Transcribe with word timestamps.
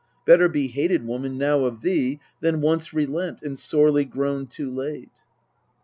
Better 0.25 0.49
be 0.49 0.67
hated, 0.67 1.05
woman, 1.05 1.37
now 1.37 1.59
of 1.65 1.81
thee, 1.81 2.19
Than 2.39 2.59
once 2.59 2.91
relent, 2.91 3.43
and 3.43 3.55
sorely 3.59 4.03
groan 4.03 4.47
too 4.47 4.73
late. 4.73 5.11